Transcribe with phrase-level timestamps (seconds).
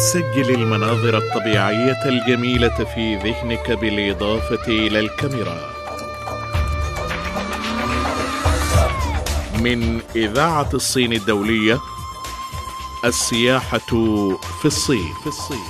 [0.00, 5.70] سجل المناظر الطبيعية الجميلة في ذهنك بالإضافة إلى الكاميرا.
[9.60, 11.78] من إذاعة الصين الدولية
[13.04, 13.78] السياحة
[14.60, 15.14] في الصين.
[15.22, 15.64] في الصين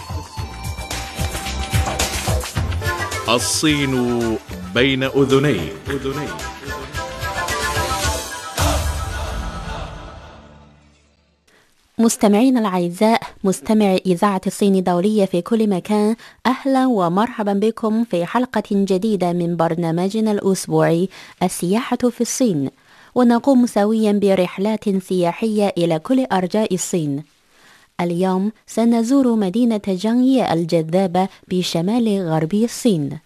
[3.29, 4.39] الصين
[4.75, 5.75] بين اذنيك
[11.99, 19.33] مستمعينا الأعزاء مستمع إذاعة الصين الدولية في كل مكان أهلا ومرحبا بكم في حلقة جديدة
[19.33, 21.09] من برنامجنا الأسبوعي
[21.43, 22.71] السياحة في الصين.
[23.15, 27.23] ونقوم سويا برحلات سياحية إلى كل أرجاء الصين.
[28.01, 33.19] اليوم سنزور مدينة جانية الجذابة بشمال غربي الصين.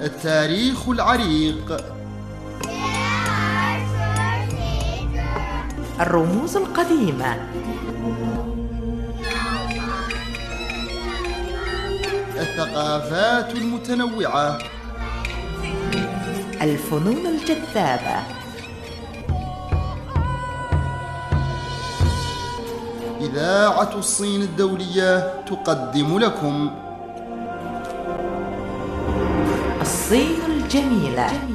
[0.00, 1.93] التاريخ العريق.
[6.00, 7.36] الرموز القديمة.
[12.36, 14.58] الثقافات المتنوعة.
[16.62, 18.18] الفنون الجذابة.
[23.20, 26.70] إذاعة الصين الدولية تقدم لكم.
[29.80, 31.53] الصين الجميلة.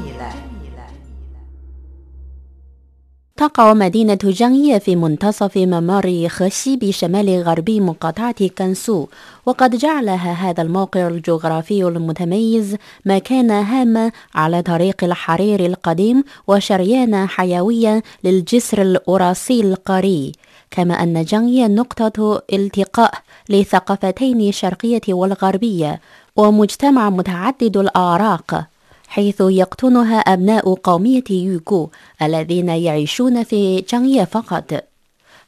[3.40, 9.08] تقع مدينة جانية في منتصف ممر خشي بشمال غربي مقاطعة كانسو
[9.46, 18.82] وقد جعلها هذا الموقع الجغرافي المتميز مكانا هاما على طريق الحرير القديم وشريانا حيويا للجسر
[18.82, 20.32] الأوراسي القاري.
[20.72, 23.14] كما أن جانية نقطة التقاء
[23.50, 26.02] لثقافتين الشرقية والغربية
[26.36, 28.66] ومجتمع متعدد الأعراق
[29.10, 31.90] حيث يقطنها أبناء قومية يوغو
[32.22, 34.84] الذين يعيشون في جانية فقط.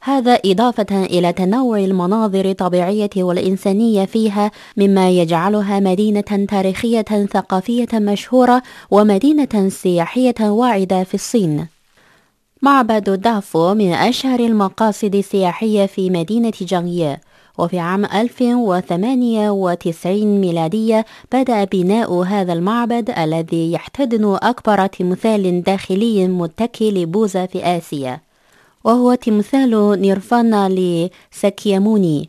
[0.00, 7.02] هذا إضافة إلى تنوع المناظر الطبيعية والإنسانية فيها مما يجعلها مدينة تاريخية
[7.32, 11.66] ثقافية مشهورة ومدينة سياحية واعدة في الصين.
[12.62, 17.20] معبد دافو من أشهر المقاصد السياحية في مدينة جانية
[17.58, 27.46] وفي عام 1098 ميلادية بدأ بناء هذا المعبد الذي يحتضن أكبر تمثال داخلي متكي لبوذا
[27.46, 28.20] في آسيا
[28.84, 32.28] وهو تمثال نيرفانا لساكياموني.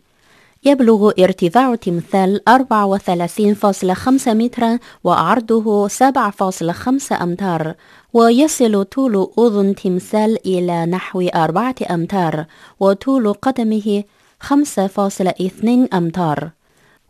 [0.65, 7.73] يبلغ ارتفاع التمثال 34.5 مترا وعرضه 7.5 أمتار
[8.13, 12.45] ويصل طول أذن تمثال إلى نحو أربعة أمتار
[12.79, 14.03] وطول قدمه
[14.43, 16.49] 5.2 أمتار.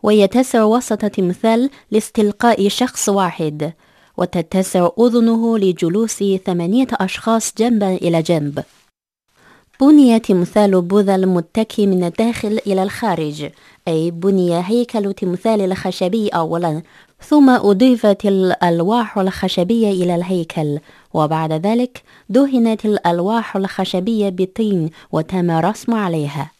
[0.02, 3.72] ويتسع وسط تمثال لاستلقاء شخص واحد.
[4.16, 8.62] وتتسع أذنه لجلوس ثمانية أشخاص جنبا إلى جنب.
[9.80, 13.50] بني تمثال بوذا المتكي من الداخل إلى الخارج.
[13.88, 16.82] أي بني هيكل تمثال الخشبي أولا
[17.20, 20.78] ثم أضيفت الألواح الخشبية إلى الهيكل.
[21.14, 26.50] وبعد ذلك دهنت الألواح الخشبية بالطين وتم رسم عليها.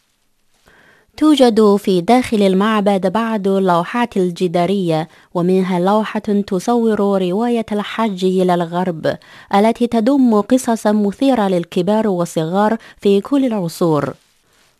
[1.17, 9.17] توجد في داخل المعبد بعض اللوحات الجدارية ومنها لوحة تصور رواية الحج إلى الغرب
[9.55, 14.13] التي تضم قصصا مثيرة للكبار والصغار في كل العصور.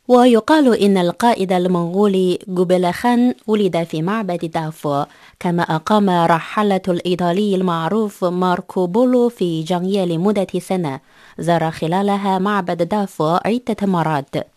[0.08, 5.04] ويقال إن القائد المنغولي جوبيلا خان ولد في معبد دافو
[5.40, 11.00] كما أقام رحالة الإيطالي المعروف ماركو بولو في جانيا لمدة سنة
[11.40, 14.55] زار خلالها معبد دافو عدة مرات.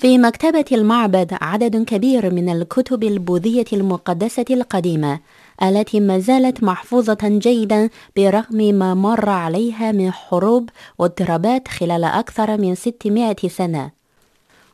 [0.00, 5.20] في مكتبة المعبد عدد كبير من الكتب البوذية المقدسة القديمة
[5.62, 10.68] التي ما زالت محفوظة جيدا برغم ما مر عليها من حروب
[10.98, 13.90] واضطرابات خلال أكثر من 600 سنة.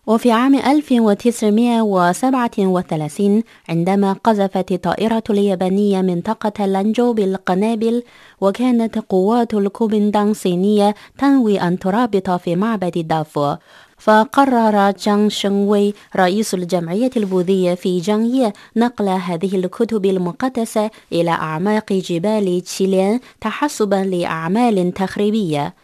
[0.06, 8.02] وفي عام 1937 عندما قذفت الطائرة اليابانية منطقة لانجو بالقنابل
[8.40, 13.54] وكانت قوات الكومندان الصينية تنوي أن ترابط في معبد دافو.
[13.98, 22.60] فقرر جانغ شنوي رئيس الجمعية البوذية في جانية نقل هذه الكتب المقدسة إلى أعماق جبال
[22.60, 25.74] تشيليان تحسبا لأعمال تخريبية.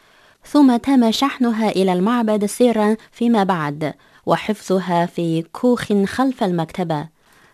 [0.47, 3.95] ثم تم شحنها إلى المعبد سرا فيما بعد
[4.27, 7.09] وحفظها في كوخ خلف المكتبة.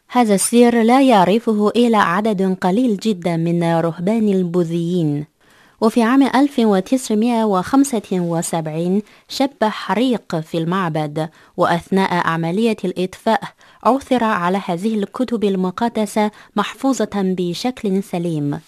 [0.09, 5.38] هذا السر لا يعرفه إلا عدد قليل جدا من رهبان البوذيين.
[5.81, 13.41] وفي عام 1975 شب حريق في المعبد وأثناء عملية الإطفاء
[13.85, 18.61] عثر على هذه الكتب المقدسة محفوظة بشكل سليم.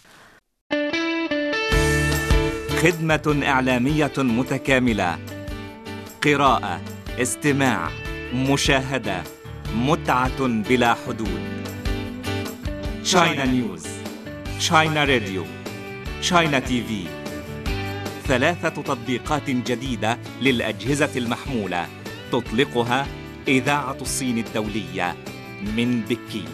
[2.82, 5.18] خدمة إعلامية متكاملة.
[6.24, 6.80] قراءة
[7.18, 7.90] استماع
[8.34, 9.22] مشاهدة
[9.74, 11.40] متعة بلا حدود.
[13.04, 13.86] تشاينا نيوز
[14.58, 15.44] تشاينا راديو
[16.20, 17.04] تشاينا تي في
[18.28, 21.86] ثلاثة تطبيقات جديدة للأجهزة المحمولة
[22.32, 23.06] تطلقها
[23.48, 25.16] إذاعة الصين الدولية
[25.76, 26.48] من بكين.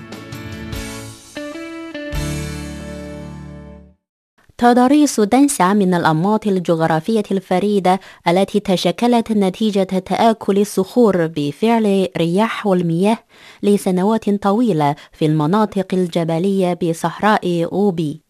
[4.59, 13.19] تضاريس دنسع من الأنماط الجغرافية الفريدة التي تشكلت نتيجة تآكل الصخور بفعل رياح والمياه
[13.63, 18.26] لسنوات طويلة في المناطق الجبلية بصحراء أوبي.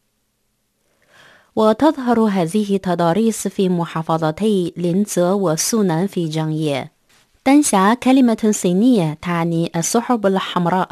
[1.56, 6.92] وتظهر هذه التضاريس في محافظتي لينزو وسونان في جانييه
[7.46, 10.88] دنسع كلمة صينية تعني السحب الحمراء.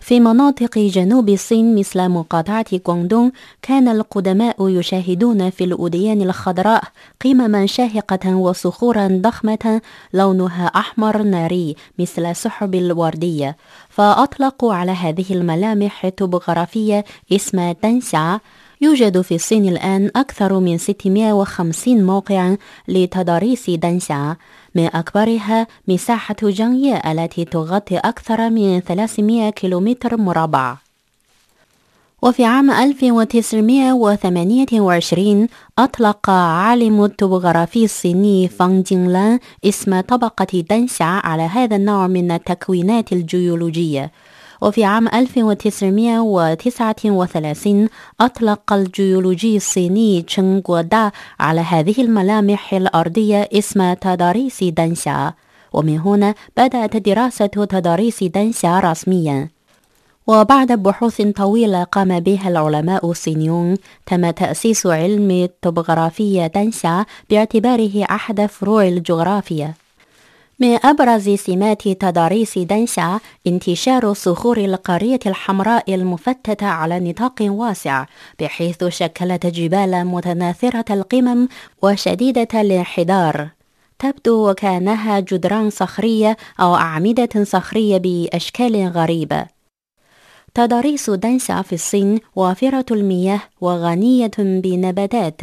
[0.00, 3.30] في مناطق جنوب الصين مثل مقاطعة غواندونغ
[3.62, 6.84] كان القدماء يشاهدون في الأوديان الخضراء
[7.24, 9.80] قمما شاهقة وصخورا ضخمة
[10.12, 13.56] لونها أحمر ناري مثل سحب الوردية.
[13.88, 18.38] فأطلقوا على هذه الملامح الطبوغرافية اسم دنسع
[18.84, 22.56] يوجد في الصين الآن أكثر من 650 موقعا
[22.88, 24.34] لتضاريس دنسع
[24.74, 30.76] من أكبرها مساحة جانية التي تغطي أكثر من 300 كيلومتر مربع.
[32.22, 35.48] وفي عام 1928
[35.78, 44.10] أطلق عالم الطبوغرافي الصيني فانغ جينلان اسم طبقة دنشا على هذا النوع من التكوينات الجيولوجية.
[44.64, 47.88] وفي عام 1939
[48.20, 55.32] أطلق الجيولوجي الصيني تشنغ غودا على هذه الملامح الأرضية اسم تضاريس دنشا
[55.72, 59.48] ومن هنا بدأت دراسة تضاريس دنشا رسميا.
[60.26, 63.76] وبعد بحوث طويلة قام بها العلماء الصينيون
[64.06, 69.74] تم تأسيس علم الطبوغرافية دنشا باعتباره أحد فروع الجغرافيا.
[70.60, 78.06] من أبرز سمات تضاريس دنشا انتشار صخور القرية الحمراء المفتتة على نطاق واسع
[78.40, 81.48] بحيث شكلت جبال متناثرة القمم
[81.82, 83.48] وشديدة الانحدار.
[83.98, 89.46] تبدو وكأنها جدران صخرية أو أعمدة صخرية بأشكال غريبة
[90.54, 95.40] تضاريس دنشا في الصين وافرة المياه وغنية بنباتات.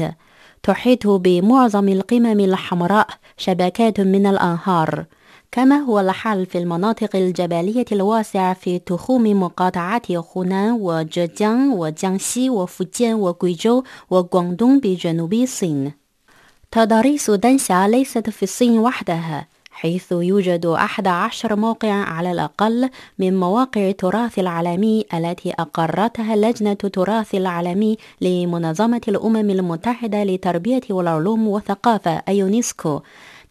[0.63, 5.05] تحيط بمعظم القمم الحمراء شبكات من الأنهار
[5.51, 13.83] كما هو الحال في المناطق الجبلية الواسعة في تخوم مقاطعات خونان وجيجيان وجيانسي وفوجين وغويجو
[14.09, 15.91] وغواندونغ بجنوب الصين.
[16.71, 19.47] تضاريس دنشا ليست في الصين وحدها
[19.81, 22.89] حيث يوجد أحد عشر موقع على الأقل
[23.19, 32.21] من مواقع التراث العالمي التي أقرتها لجنة التراث العالمي لمنظمة الأمم المتحدة للتربية والعلوم والثقافة
[32.27, 32.99] أيونسكو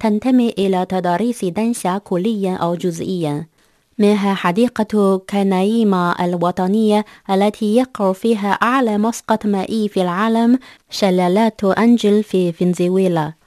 [0.00, 3.46] تنتمي إلى تضاريس دنشا كليا أو جزئيا
[3.98, 10.58] منها حديقة كانايما الوطنية التي يقع فيها أعلى مسقط مائي في العالم
[10.90, 13.39] شلالات أنجل في فنزويلا.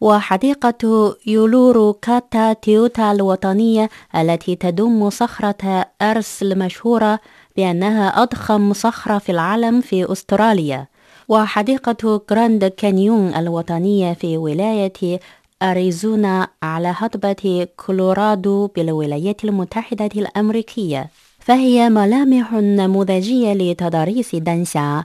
[0.00, 7.20] وحديقة يولورو كاتا تيوتا الوطنية التي تضم صخرة أيرس المشهورة
[7.56, 10.86] بأنها أضخم صخرة في العالم في أستراليا.
[11.28, 15.20] وحديقة جراند كانيون الوطنية في ولاية
[15.62, 21.10] أريزونا على هضبة كولورادو بالولايات المتحدة الأمريكية.
[21.38, 25.04] فهي ملامح نموذجية لتضاريس دنشا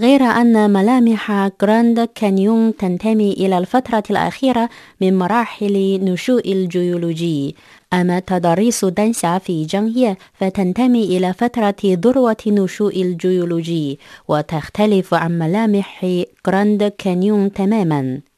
[0.00, 4.68] غير أن ملامح جراند كانيون تنتمي إلى الفترة الأخيرة
[5.00, 7.56] من مراحل نشوء الجيولوجي.
[7.92, 13.98] أما تضاريس دنشا في جانية فتنتمي إلى فترة ذروة نشوء الجيولوجي
[14.28, 16.06] وتختلف عن ملامح
[16.46, 18.33] جراند كانيون تماماً.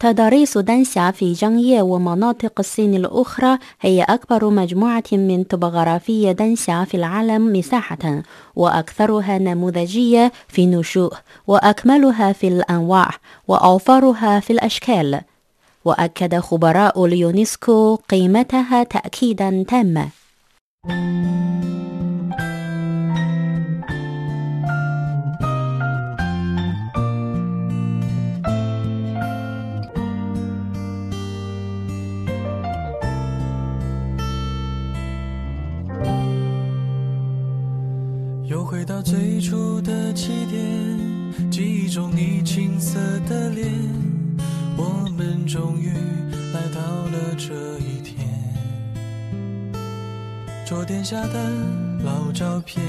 [0.00, 7.52] تضاريس دنشا في جانية ومناطق الصين الأخرى هي أكبر مجموعة من طبوغرافية دنشا في العالم
[7.52, 8.22] مساحة
[8.56, 11.12] وأكثرها نموذجية في النشوء
[11.46, 13.10] وأكملها في الأنواع
[13.48, 15.20] وأوفرها في الأشكال.
[15.84, 20.08] وأكد خبراء اليونسكو قيمتها تأكيدا تاما
[38.80, 43.70] 回到最初的起点，记忆中你青涩的脸，
[44.74, 45.90] 我们终于
[46.54, 48.26] 来到了这一天。
[50.64, 51.52] 桌垫下的
[52.02, 52.82] 老照片，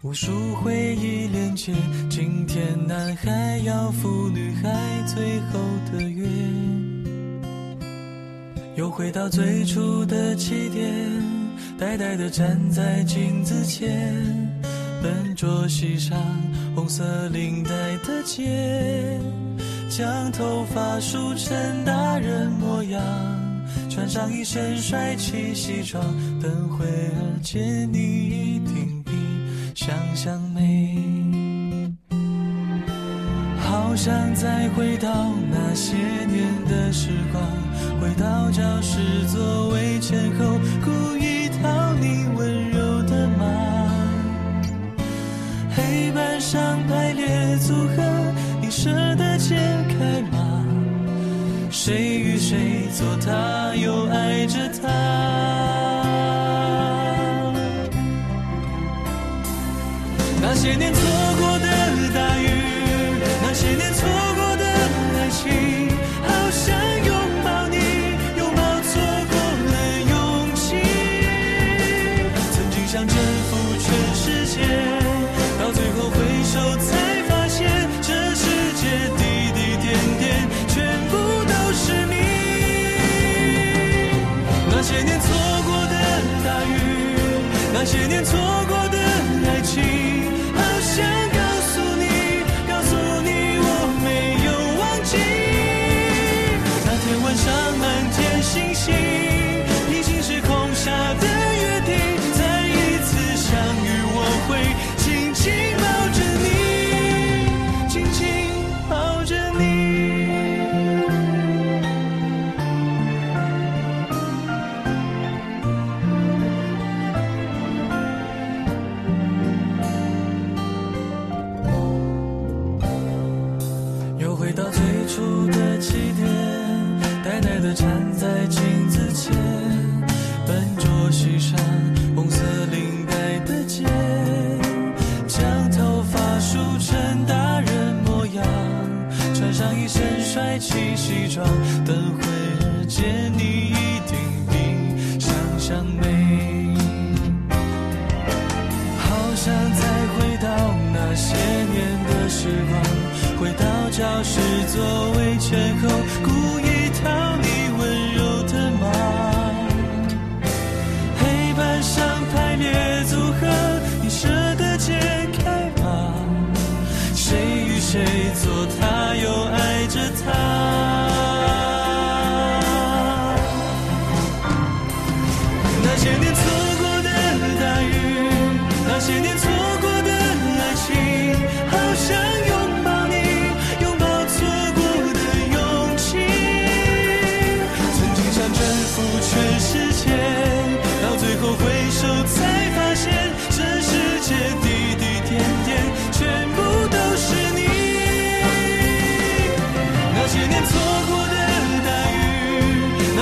[0.00, 1.74] 无数回忆连接。
[2.08, 4.70] 今天男孩要赴女孩
[5.06, 5.60] 最后
[5.92, 6.26] 的约，
[8.76, 10.88] 又回到最初的起点，
[11.78, 14.41] 呆呆地站在镜子前，
[15.02, 16.16] 笨拙系上
[16.76, 17.70] 红色领带
[18.06, 19.18] 的结，
[19.88, 23.02] 将头发梳成大人模样，
[23.90, 26.00] 穿上一身帅气西装，
[26.40, 29.10] 等会儿见你一定比
[29.74, 30.96] 想象美。
[33.58, 35.10] 好想再回到
[35.50, 37.42] 那些年的时光，
[38.00, 42.61] 回到教室座位前后，故意讨你温柔
[45.92, 48.02] 黑板上排列组合，
[48.62, 49.54] 你舍得解
[49.90, 50.64] 开吗？
[51.70, 54.88] 谁与谁做他，又爱着他？
[60.40, 61.02] 那些年错
[61.38, 61.66] 过的
[88.24, 88.61] 错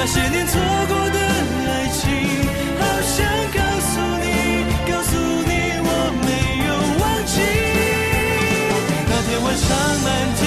[0.03, 1.19] 那些年错过的
[1.69, 2.09] 爱情，
[2.81, 3.21] 好想
[3.53, 4.25] 告诉你，
[4.91, 5.13] 告诉
[5.45, 5.53] 你
[5.85, 5.89] 我
[6.25, 6.29] 没
[6.65, 6.69] 有
[7.01, 7.37] 忘记。
[9.11, 9.69] 那天晚上
[10.03, 10.09] 满
[10.41, 10.43] 天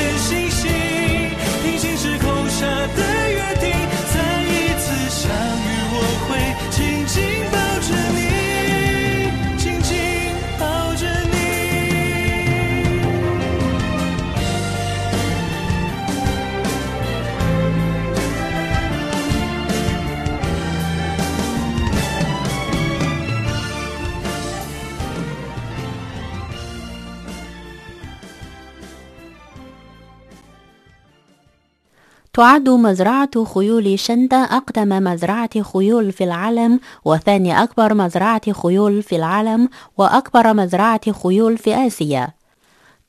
[32.35, 39.69] تعد مزرعة خيول شندا أقدم مزرعة خيول في العالم وثاني أكبر مزرعة خيول في العالم
[39.97, 42.27] وأكبر مزرعة خيول في آسيا.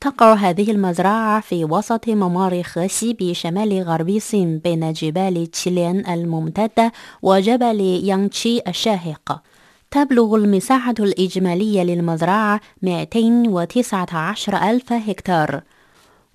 [0.00, 7.80] تقع هذه المزرعة في وسط ممر خشي بشمال غرب الصين بين جبال تشيلين الممتدة وجبل
[7.80, 9.42] يانغتشي الشاهق.
[9.90, 15.62] تبلغ المساحة الإجمالية للمزرعة 219 ألف هكتار.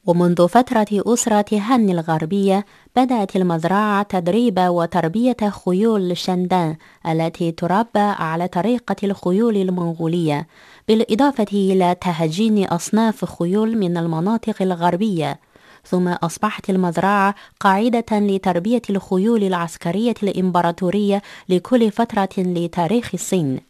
[0.06, 2.66] ومنذ فترة أسرة هن الغربية
[2.96, 6.76] بدأت المزرعة تدريب وتربية خيول شندان
[7.08, 10.48] التي تربى على طريقة الخيول المنغولية.
[10.88, 15.40] بالإضافة إلى تهجين أصناف خيول من المناطق الغربية.
[15.86, 23.69] ثم أصبحت المزرعة قاعدة لتربية الخيول العسكرية الإمبراطورية لكل فترة لتاريخ الصين.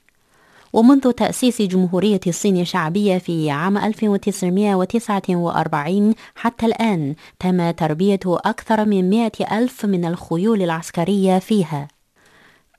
[0.74, 9.32] ومنذ تأسيس جمهورية الصين الشعبية في عام 1949 حتى الآن تم تربية أكثر من 100
[9.52, 11.88] ألف من الخيول العسكرية فيها.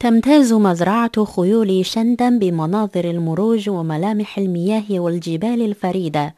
[0.01, 6.35] تمتاز مزرعة خيول شندن بمناظر المروج وملامح المياه والجبال الفريدة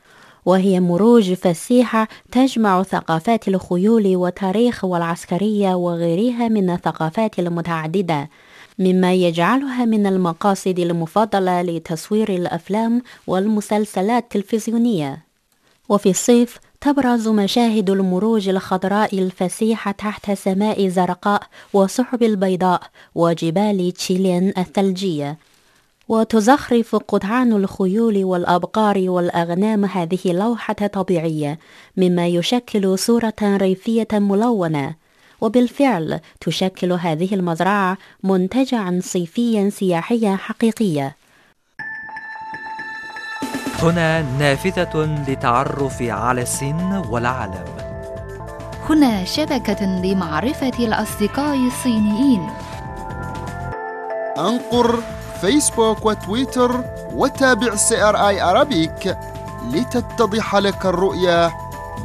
[0.46, 8.28] وهي مروج فسيحة تجمع ثقافات الخيول وتاريخ والعسكرية وغيرها من الثقافات المتعددة.
[8.78, 15.24] مما يجعلها من المقاصد المفضلة لتصوير الأفلام والمسلسلات التلفزيونية.
[15.88, 22.82] وفي الصيف تبرز مشاهد المروج الخضراء الفسيحة تحت سماء زرقاء وسحب البيضاء
[23.14, 25.38] وجبال تشيلين الثلجية.
[26.08, 31.58] وتزخرف قطعان الخيول والأبقار والأغنام هذه لوحة طبيعية
[31.96, 35.01] مما يشكل صورة ريفية ملونة.
[35.42, 41.12] وبالفعل تشكل هذه المزرعة منتجعا صيفيا سياحيا حقيقيا
[43.82, 47.64] هنا نافذة للتعرف على الصين والعالم.
[48.90, 52.50] هنا شبكة لمعرفة الأصدقاء الصينيين.
[54.38, 55.02] أنقر
[55.40, 56.84] فيسبوك وتويتر
[57.14, 59.16] وتابع CRI Arabic
[59.72, 61.50] لتتضح لك الرؤية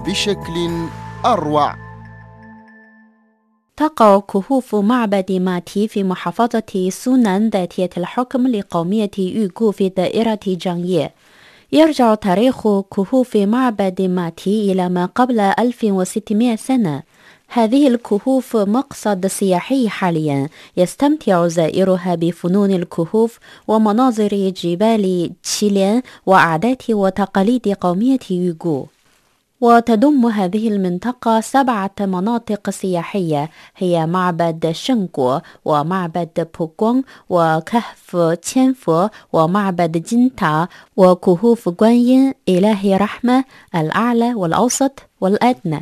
[0.05, 0.87] بشكل
[1.25, 1.86] أروع.
[3.77, 11.13] تقع كهوف معبد ماتي في محافظة سونان ذاتية الحكم لقومية يوغو في دائرة جانيه
[11.71, 17.03] يرجع تاريخ كهوف معبد ماتي إلى ما قبل 1600 سنة.
[17.47, 20.49] هذه الكهوف مقصد سياحي حاليا.
[20.77, 28.87] يستمتع زائرها بفنون الكهوف ومناظر جبال تشيلين وعادات وتقاليد قومية يوغو.
[29.61, 40.67] وتضم هذه المنطقة سبعة مناطق سياحية هي معبد شنغو ومعبد بوغونغ وكهف تشينفو ومعبد جنتا
[40.97, 43.43] وكهوف جوانين إله رحمة
[43.75, 45.81] الأعلى والأوسط والأدنى.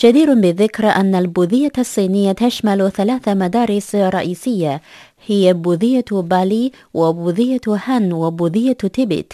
[0.00, 4.80] جدير بالذكر أن البوذية الصينية تشمل ثلاث مدارس رئيسية
[5.26, 9.32] هي بوذية بالي وبوذية هان وبوذية تيبت.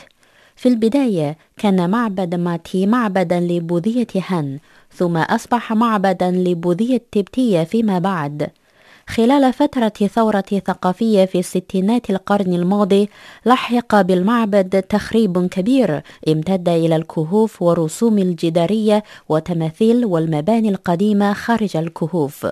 [0.62, 4.58] في البداية كان معبد ماتي معبدا لبوذية هان
[4.94, 8.50] ثم أصبح معبدا لبوذية تبتية فيما بعد.
[9.08, 13.08] خلال فترة ثورة ثقافية في ستينات القرن الماضي
[13.46, 22.46] لحق بالمعبد تخريب كبير امتد إلى الكهوف ورسوم الجدارية وتماثيل والمباني القديمة خارج الكهوف.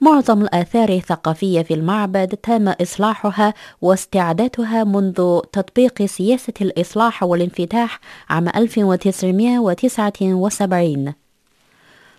[0.00, 11.14] معظم الآثار الثقافية في المعبد تم إصلاحها واستعادتها منذ تطبيق سياسة الإصلاح والانفتاح عام 1979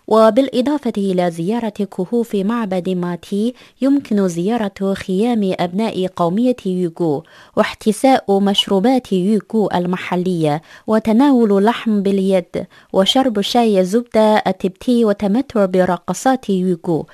[0.08, 7.24] وبالإضافة إلى زيارة كهوف معبد ماتي يمكن زيارة خيام أبناء قومية يوغو
[7.58, 17.06] واحتساء مشروبات يوغو المحلية وتناول لحم باليد وشرب شاي الزبدة التبتي وتمتع برقصات يوغو.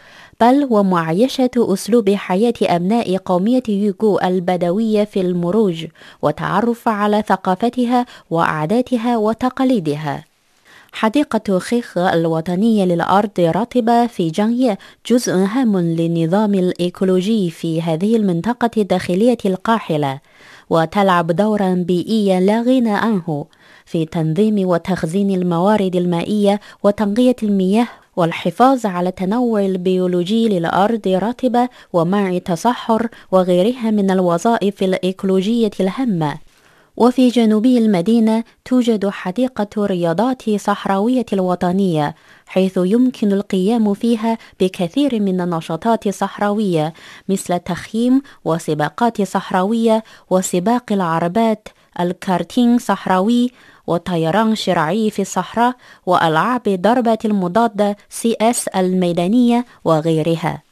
[0.41, 5.85] بل ومعايشة أسلوب حياة أبناء قومية يوغو البدوية في المروج
[6.21, 10.25] وتعرف على ثقافتها وعاداتها وتقاليدها.
[10.93, 14.77] حديقة خيخ الوطنية للأرض الرطبة في جانية
[15.07, 20.19] جزء هام للنظام الإيكولوجي في هذه المنطقة الداخلية القاحلة
[20.69, 23.45] وتلعب دورا بيئيا لا غنى عنه
[23.85, 33.07] في تنظيم وتخزين الموارد المائية وتنقية المياه والحفاظ على التنوع البيولوجي للأرض الرطبة ومنع التصحر
[33.31, 36.37] وغيرها من الوظائف الإيكولوجية الهامة.
[36.97, 46.07] وفي جنوبي المدينة توجد حديقة رياضات صحراوية الوطنية حيث يمكن القيام فيها بكثير من النشاطات
[46.07, 46.93] الصحراوية
[47.29, 51.67] مثل التخييم وسباقات صحراوية وسباق العربات
[51.99, 53.51] الكارتينغ صحراوي
[53.87, 60.63] وطيران شراعي في الصحراء وألعاب ضربة المضادة CS الميدانية وغيرها.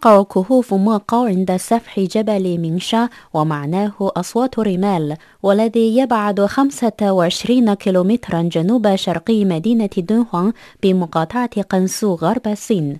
[0.00, 8.96] وتقع كهوف موقو عند سفح جبل مينشا ومعناه أصوات رمال والذي يبعد 25 كيلومترا جنوب
[8.96, 12.98] شرقي مدينة دونهوان بمقاطعة قنسو غرب الصين.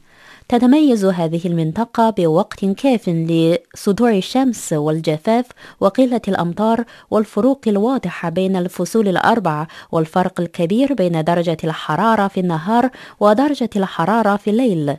[0.49, 5.47] تتميز هذه المنطقة بوقت كاف لصدوع الشمس والجفاف
[5.81, 13.71] وقلة الأمطار والفروق الواضحة بين الفصول الأربعة والفرق الكبير بين درجة الحرارة في النهار ودرجة
[13.77, 14.97] الحرارة في الليل.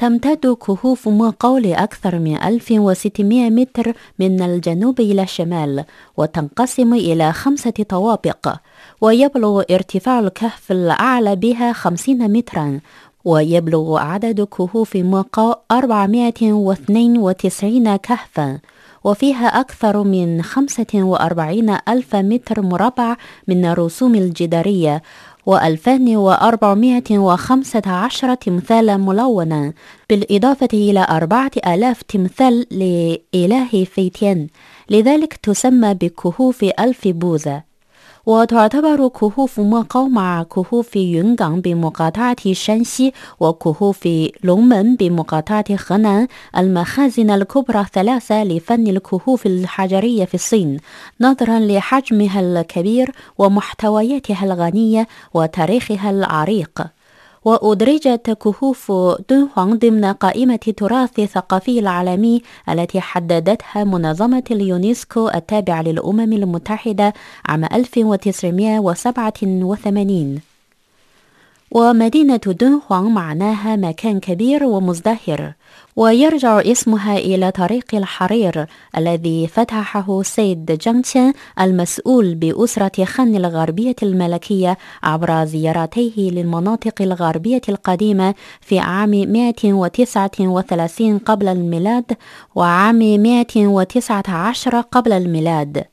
[0.00, 5.84] تمتد كهوف موقو لأكثر من 1600 متر من الجنوب إلى الشمال
[6.16, 8.54] وتنقسم إلى خمسة طوابق
[9.00, 12.80] ويبلغ ارتفاع الكهف الأعلى بها 50 مترا
[13.24, 18.58] ويبلغ عدد كهوف موقو 492 كهفا
[19.04, 23.16] وفيها أكثر من 45 ألف متر مربع
[23.48, 25.02] من الرسوم الجدارية
[25.50, 29.72] و2415 تمثالا ملونا
[30.10, 34.46] بالإضافة إلى 4000 تمثال لإله فيتين
[34.90, 37.69] لذلك تسمى بكهوف ألف بوذا.
[38.30, 44.08] وتعتبر كهوف موقو مع كهوف يونغان بمقاطعة شانسي وكهوف
[44.44, 50.76] لونمن بمقاطعة خنان المخازن الكبرى الثلاثة لفن الكهوف الحجرية في الصين
[51.20, 56.99] نظرا لحجمها الكبير ومحتوياتها الغنية وتاريخها العريق.
[57.44, 58.92] وأدرجت كهوف
[59.30, 67.14] دونهوان ضمن قائمة التراث الثقافي العالمي التي حددتها منظمة اليونسكو التابعة للأمم المتحدة
[67.46, 70.49] عام 1987
[71.70, 75.52] ومدينة دونهوان معناها مكان كبير ومزدهر
[75.96, 85.44] ويرجع اسمها إلى طريق الحرير الذي فتحه سيد جانغتشن المسؤول بأسرة خن الغربية الملكية عبر
[85.44, 92.12] زيارته للمناطق الغربية القديمة في عام 139 قبل الميلاد
[92.54, 95.84] وعام 119 قبل الميلاد.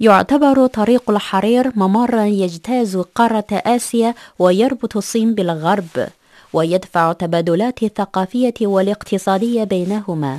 [0.00, 6.08] يعتبر طريق الحرير ممرا يجتاز قارة آسيا ويربط الصين بالغرب
[6.52, 10.38] ويدفع التبادلات الثقافية والاقتصادية بينهما.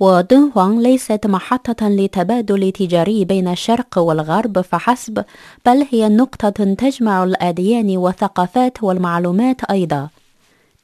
[0.00, 5.24] ودنهوان ليست محطة لتبادل تجاري بين الشرق والغرب فحسب
[5.66, 10.08] بل هي نقطة تجمع الأديان والثقافات والمعلومات أيضا.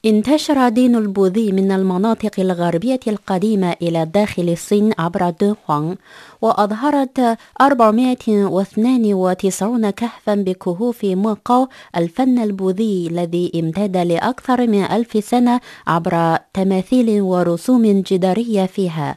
[0.06, 5.96] انتشر دين البوذي من المناطق الغربية القديمة إلى داخل الصين عبر دهوان
[6.42, 17.22] وأظهرت 492 كهفا بكهوف موقو الفن البوذي الذي امتد لأكثر من ألف سنة عبر تماثيل
[17.22, 19.16] ورسوم جدارية فيها.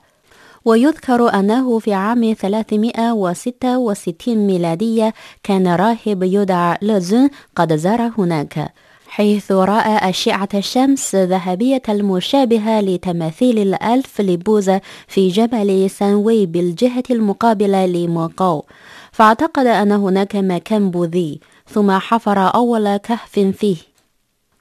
[0.66, 8.74] ويذكر أنه في عام 366 ميلادية كان راهب يدعى لزون قد زار هناك.
[9.16, 18.64] حيث رأى أشعة الشمس ذهبية المشابهة لتماثيل الألف لبوذا في جبل سانوي بالجهة المقابلة لموقو
[19.12, 23.78] فاعتقد أن هناك مكان بوذي ثم حفر أول كهف فيه.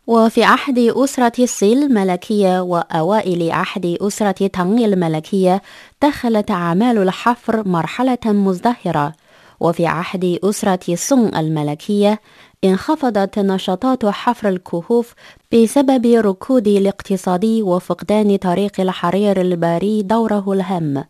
[0.07, 5.63] وفي عهد أسرة سوي الملكية وأوائل عهد أسرة تانغ الملكية
[6.03, 9.13] دخلت أعمال الحفر مرحلة مزدهرة.
[9.61, 12.21] وفي عهد أسرة سونغ الملكية
[12.65, 15.15] انخفضت نشاطات حفر الكهوف
[15.53, 21.05] بسبب ركود الاقتصادي وفقدان طريق الحرير البري دوره الهام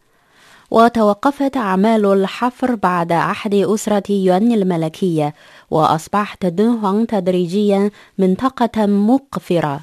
[0.70, 5.34] وتوقفت أعمال الحفر بعد عهد أسرة يوان الملكية
[5.70, 9.80] وأصبحت دونهوان تدريجيا منطقة مقفرة.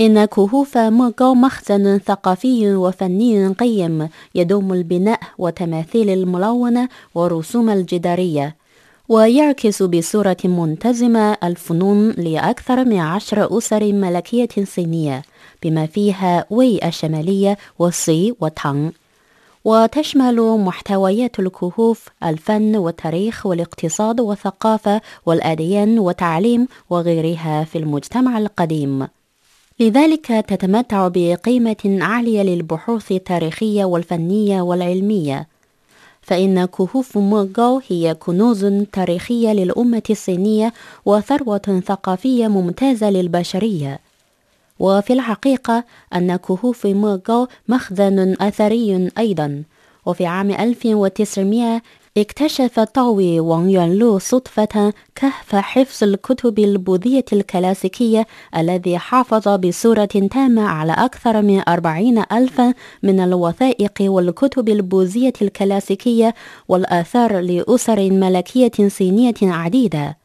[0.00, 8.63] إن كهوف موغو مخزن ثقافي وفني قيم يدوم البناء وتماثيل الملونة ورسوم الجدارية.
[9.08, 15.22] ويعكس بصورة منتزمة الفنون لأكثر من عشر أسر ملكية صينية
[15.62, 18.90] بما فيها وي الشمالية والصي وتانغ.
[19.64, 29.08] وتشمل محتويات الكهوف الفن والتاريخ والاقتصاد والثقافة والأديان والتعليم وغيرها في المجتمع القديم.
[29.80, 35.53] لذلك تتمتع بقيمة عالية للبحوث التاريخية والفنية والعلمية.
[36.24, 40.72] فإن كهوف موغو هي كنوز تاريخية للأمة الصينية
[41.04, 43.98] وثروة ثقافية ممتازة للبشرية.
[44.78, 45.84] وفي الحقيقة
[46.14, 49.62] أن كهوف موغو مخزن أثري أيضا.
[50.06, 51.82] وفي عام 1900
[52.16, 60.92] اكتشف طاوي وانغ يونلو صدفة كهف حفظ الكتب البوذية الكلاسيكية الذي حافظ بصورة تامة على
[60.92, 66.34] أكثر من أربعين ألفا من الوثائق والكتب البوذية الكلاسيكية
[66.68, 70.18] والآثار لأسر ملكية صينية عديدة.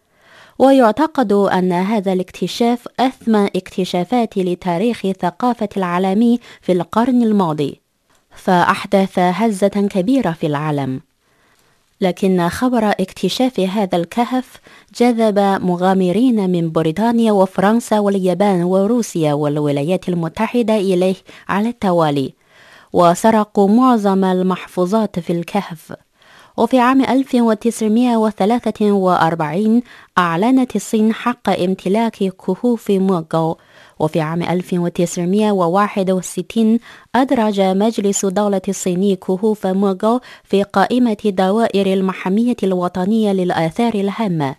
[0.59, 7.81] ويعتقد أن هذا الاكتشاف أثمن اكتشافات لتاريخ الثقافة العالمي في القرن الماضي.
[8.35, 11.08] فأحدث هزة كبيرة في العالم.
[12.01, 14.59] لكن خبر اكتشاف هذا الكهف
[14.95, 21.15] جذب مغامرين من بريطانيا وفرنسا واليابان وروسيا والولايات المتحدة إليه
[21.49, 22.33] على التوالي
[22.93, 25.93] وسرقوا معظم المحفوظات في الكهف.
[26.57, 29.81] وفي عام 1943
[30.17, 33.57] أعلنت الصين حق امتلاك كهوف موغو
[33.99, 36.79] وفي عام 1961
[37.15, 44.55] أدرج مجلس دولة الصيني كهوف موغو في قائمة دوائر المحمية الوطنية للآثار الهامة.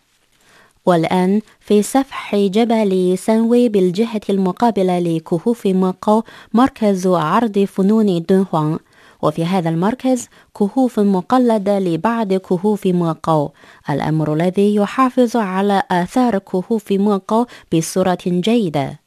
[0.86, 6.22] والآن في سفح جبل سانوي بالجهة المقابلة لكهوف موغو
[6.54, 8.78] مركز عرض فنون دونهوان.
[9.22, 13.48] وفي هذا المركز كهوف مقلدة لبعض كهوف موقو
[13.90, 18.99] الأمر الذي يحافظ على آثار كهوف موقو بصورة جيدة.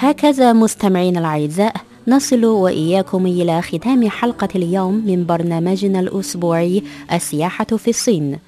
[0.00, 1.74] هكذا مستمعين الأعزاء
[2.08, 6.82] نصل وإياكم إلى ختام حلقة اليوم من برنامجنا الأسبوعي
[7.12, 8.38] السياحة في الصين.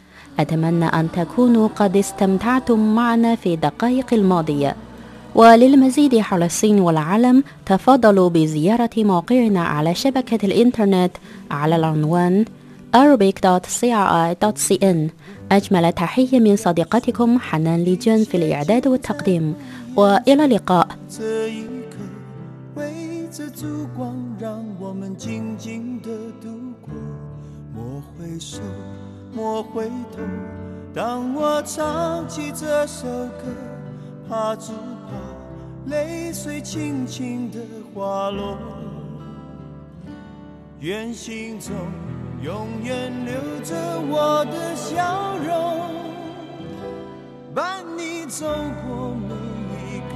[0.41, 4.77] أتمنى أن تكونوا قد استمتعتم معنا في الدقائق الماضية.
[5.35, 11.13] وللمزيد حول الصين والعالم تفضلوا بزيارة موقعنا على شبكة الإنترنت
[11.51, 12.45] على العنوان
[12.97, 14.97] arabic.cri.cn
[15.53, 19.55] أجمل تحية من صديقتكم حنان ليجن في الإعداد والتقديم.
[19.96, 21.98] وإلى اللقاء 这一刻，
[22.76, 26.10] 围着烛光，让我们静静的
[26.42, 26.50] 度
[26.82, 26.94] 过。
[27.74, 28.60] 莫回首，
[29.34, 30.22] 莫回头。
[30.94, 33.44] 当我唱起这首歌，
[34.30, 37.60] 怕只怕泪水轻轻的
[37.94, 38.58] 滑落。
[40.80, 41.74] 愿心中
[42.44, 43.76] 永远留着
[44.10, 45.94] 我的笑容。
[47.54, 48.46] 伴你走
[48.86, 49.39] 过每一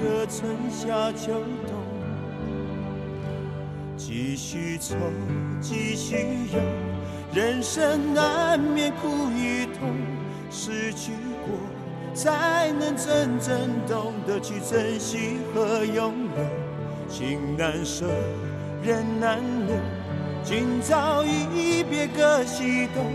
[0.04, 1.32] 个春夏秋
[1.66, 1.80] 冬，
[3.96, 4.94] 继续愁，
[5.62, 6.16] 继续
[6.52, 6.60] 忧，
[7.32, 9.96] 人生难免苦与痛，
[10.50, 11.12] 失去
[11.46, 11.56] 过
[12.12, 17.08] 才能真正懂得去珍惜和拥有。
[17.08, 18.04] 情难舍，
[18.82, 19.74] 人难留，
[20.42, 23.10] 今朝一别各西东，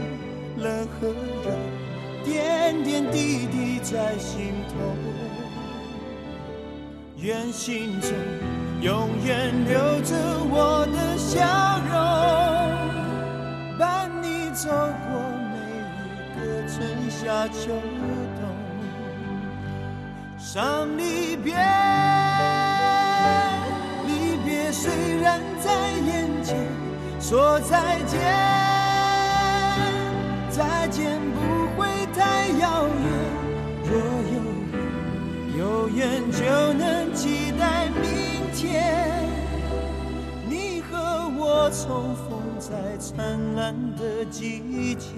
[0.57, 1.09] 冷和
[1.43, 1.51] 热。
[2.25, 4.75] 点点滴滴在心头，
[7.21, 8.09] 愿心中
[8.81, 10.15] 永远留着
[10.49, 11.41] 我的笑
[11.89, 11.91] 容，
[13.77, 15.19] 伴你走过
[15.51, 15.57] 每
[16.05, 16.77] 一个春
[17.09, 17.75] 夏秋
[18.39, 18.41] 冬。
[20.37, 21.53] 伤离别，
[24.07, 24.89] 离别虽
[25.21, 26.55] 然在眼前，
[27.19, 28.17] 说再见，
[30.49, 31.85] 再见不会
[32.17, 33.09] 太遥远。
[35.69, 39.23] 有缘，就能期待明天，
[40.49, 45.09] 你和我重逢在灿烂的季节。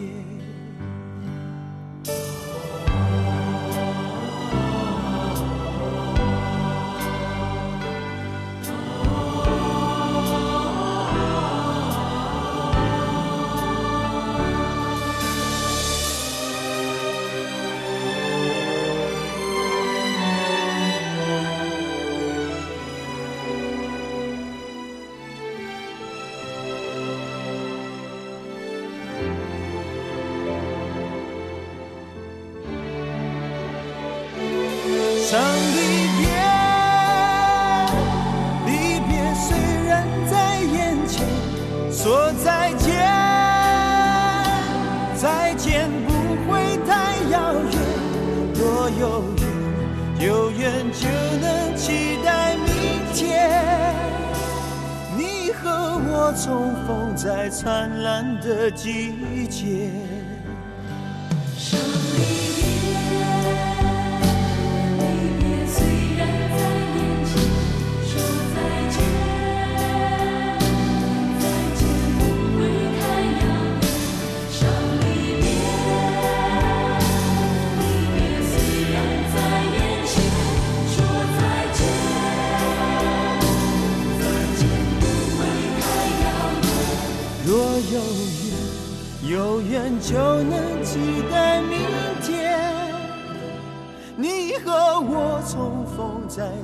[58.62, 59.41] 的记忆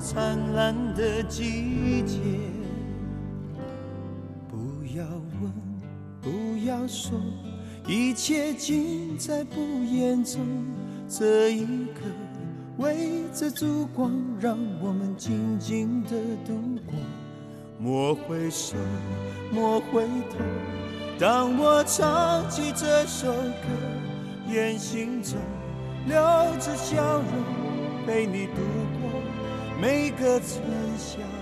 [0.10, 2.18] 灿烂的季节。
[4.48, 5.04] 不要
[5.42, 5.52] 问，
[6.22, 7.20] 不要说，
[7.86, 10.40] 一切尽在不言中。
[11.10, 12.06] 这一刻，
[12.78, 16.12] 围着烛光，让我们静静的
[16.46, 16.54] 度
[16.86, 16.96] 过。
[17.78, 18.78] 莫回首，
[19.52, 20.38] 莫回头。
[21.20, 23.68] 当我唱起这首歌，
[24.50, 25.38] 言行中
[26.06, 26.16] 留
[26.62, 27.26] 着笑容，
[28.06, 28.62] 陪你度
[29.80, 30.64] 每个春
[30.98, 31.37] 夏。